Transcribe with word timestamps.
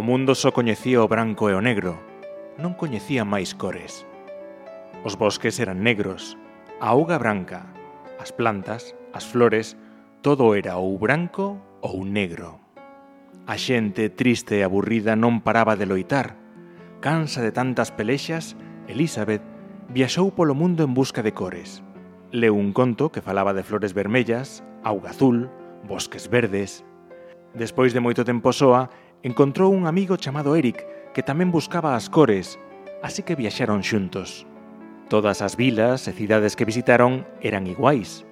O 0.00 0.02
mundo 0.02 0.34
só 0.34 0.48
coñecía 0.50 1.04
o 1.04 1.08
branco 1.12 1.52
e 1.52 1.54
o 1.54 1.60
negro, 1.60 2.00
non 2.56 2.72
coñecía 2.72 3.28
máis 3.28 3.52
cores. 3.52 4.08
Os 5.04 5.20
bosques 5.20 5.60
eran 5.60 5.84
negros, 5.84 6.40
a 6.80 6.96
auga 6.96 7.20
branca, 7.20 7.68
as 8.16 8.32
plantas, 8.32 8.96
as 9.12 9.28
flores, 9.28 9.76
todo 10.24 10.56
era 10.56 10.80
ou 10.80 10.96
branco 10.96 11.60
ou 11.84 12.00
negro. 12.08 12.64
A 13.44 13.60
xente 13.60 14.08
triste 14.08 14.56
e 14.56 14.64
aburrida 14.64 15.20
non 15.20 15.44
paraba 15.44 15.76
de 15.76 15.84
loitar. 15.84 16.32
Cansa 17.04 17.44
de 17.44 17.52
tantas 17.52 17.92
pelexas, 17.92 18.56
Elizabeth 18.88 19.44
viaxou 19.92 20.32
polo 20.32 20.56
mundo 20.56 20.80
en 20.80 20.96
busca 20.96 21.20
de 21.20 21.36
cores. 21.36 21.84
Leu 22.32 22.56
un 22.56 22.72
conto 22.72 23.12
que 23.12 23.20
falaba 23.20 23.52
de 23.52 23.68
flores 23.68 23.92
vermellas, 23.92 24.64
auga 24.80 25.12
azul, 25.12 25.52
bosques 25.84 26.32
verdes. 26.32 26.88
Despois 27.52 27.92
de 27.92 28.00
moito 28.00 28.24
tempo 28.24 28.48
soa, 28.56 28.88
encontrou 29.22 29.72
un 29.72 29.86
amigo 29.86 30.16
chamado 30.16 30.56
Eric 30.56 30.84
que 31.12 31.22
tamén 31.22 31.52
buscaba 31.52 31.98
as 31.98 32.08
cores, 32.08 32.56
así 33.04 33.20
que 33.20 33.36
viaxaron 33.36 33.84
xuntos. 33.84 34.48
Todas 35.10 35.42
as 35.42 35.58
vilas 35.58 36.06
e 36.06 36.12
cidades 36.14 36.54
que 36.54 36.64
visitaron 36.64 37.26
eran 37.42 37.66
iguais, 37.66 38.22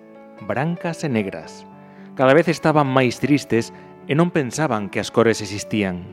brancas 0.47 1.03
e 1.03 1.11
negras. 1.11 1.67
Cada 2.15 2.33
vez 2.33 2.47
estaban 2.47 2.87
máis 2.87 3.19
tristes 3.19 3.75
e 4.09 4.15
non 4.17 4.33
pensaban 4.33 4.89
que 4.89 5.03
as 5.03 5.13
cores 5.13 5.45
existían. 5.45 6.07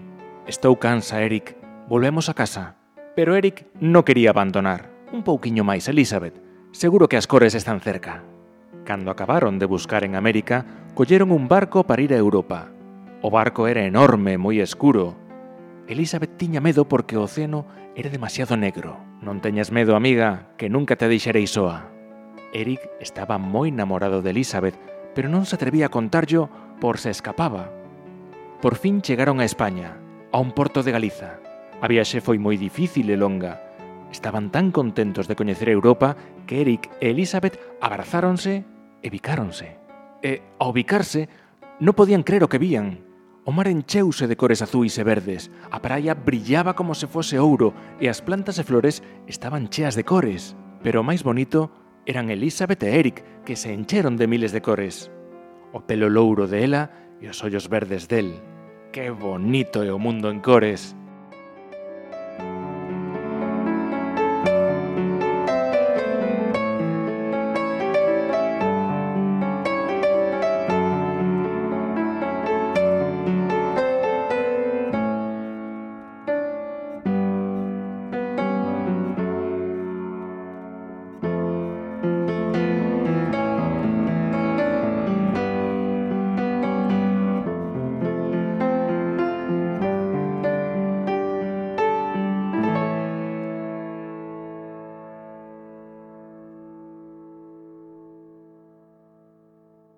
Estou 0.50 0.76
cansa, 0.78 1.24
Eric. 1.24 1.56
Volvemos 1.88 2.28
a 2.28 2.38
casa. 2.38 2.78
Pero 3.16 3.40
Eric 3.40 3.70
non 3.80 4.04
quería 4.04 4.36
abandonar. 4.36 4.92
Un 5.16 5.24
pouquiño 5.24 5.64
máis, 5.64 5.88
Elizabeth. 5.88 6.36
Seguro 6.76 7.08
que 7.08 7.16
as 7.16 7.30
cores 7.30 7.56
están 7.56 7.80
cerca. 7.80 8.26
Cando 8.84 9.10
acabaron 9.10 9.58
de 9.58 9.66
buscar 9.66 10.04
en 10.04 10.20
América, 10.20 10.92
colleron 10.94 11.32
un 11.32 11.48
barco 11.48 11.88
para 11.88 12.04
ir 12.04 12.12
a 12.12 12.20
Europa. 12.20 12.75
O 13.26 13.32
barco 13.32 13.66
era 13.66 13.82
enorme, 13.82 14.38
moi 14.38 14.62
escuro. 14.62 15.18
Elizabeth 15.90 16.38
tiña 16.38 16.62
medo 16.62 16.86
porque 16.86 17.18
o 17.18 17.26
océano 17.26 17.66
era 17.98 18.14
demasiado 18.14 18.54
negro. 18.54 19.02
Non 19.26 19.42
teñas 19.42 19.74
medo, 19.74 19.98
amiga, 19.98 20.54
que 20.62 20.70
nunca 20.70 20.94
te 20.94 21.10
deixarei 21.10 21.50
soa. 21.50 21.90
Eric 22.54 22.86
estaba 23.02 23.42
moi 23.42 23.74
namorado 23.74 24.22
de 24.22 24.30
Elizabeth, 24.30 24.78
pero 25.18 25.26
non 25.26 25.50
se 25.50 25.58
atrevía 25.58 25.90
a 25.90 25.96
contarllo 25.98 26.54
por 26.78 27.02
se 27.02 27.10
escapaba. 27.10 27.74
Por 28.62 28.78
fin 28.78 29.02
chegaron 29.02 29.42
a 29.42 29.50
España, 29.50 29.98
a 30.30 30.38
un 30.38 30.54
porto 30.54 30.86
de 30.86 30.94
Galiza. 30.94 31.42
A 31.82 31.90
viaxe 31.90 32.22
foi 32.22 32.38
moi 32.38 32.62
difícil 32.62 33.10
e 33.10 33.18
longa. 33.18 33.58
Estaban 34.14 34.54
tan 34.54 34.70
contentos 34.70 35.26
de 35.26 35.34
coñecer 35.34 35.74
Europa 35.74 36.14
que 36.46 36.62
Eric 36.62 36.94
e 37.02 37.10
Elizabeth 37.10 37.58
abrazáronse 37.82 38.70
e 39.02 39.08
bicáronse. 39.10 39.82
E, 40.22 40.46
ao 40.62 40.70
bicarse, 40.70 41.26
non 41.82 41.98
podían 41.98 42.22
crer 42.22 42.46
o 42.46 42.52
que 42.54 42.62
vían. 42.62 43.05
O 43.48 43.52
mar 43.52 43.68
encheuse 43.68 44.26
de 44.26 44.36
cores 44.36 44.66
azuis 44.66 44.98
e 44.98 45.04
verdes, 45.06 45.54
a 45.70 45.78
praia 45.78 46.18
brillaba 46.18 46.74
como 46.74 46.98
se 46.98 47.06
fose 47.06 47.38
ouro 47.38 47.78
e 48.02 48.10
as 48.10 48.18
plantas 48.26 48.58
e 48.58 48.66
flores 48.66 49.06
estaban 49.30 49.70
cheas 49.70 49.94
de 49.94 50.02
cores. 50.02 50.58
Pero 50.82 51.06
o 51.06 51.08
máis 51.08 51.22
bonito 51.22 51.70
eran 52.10 52.34
Elizabeth 52.34 52.82
e 52.82 52.98
Eric, 52.98 53.22
que 53.46 53.54
se 53.54 53.70
encheron 53.70 54.18
de 54.18 54.26
miles 54.26 54.50
de 54.50 54.66
cores. 54.66 55.14
O 55.78 55.86
pelo 55.86 56.10
louro 56.10 56.50
de 56.50 56.66
ela 56.66 56.90
e 57.22 57.30
os 57.30 57.38
ollos 57.46 57.70
verdes 57.70 58.10
del. 58.10 58.34
¡Qué 58.90 59.14
bonito 59.14 59.86
é 59.86 59.94
o 59.94 60.02
mundo 60.02 60.34
en 60.34 60.42
cores! 60.42 60.98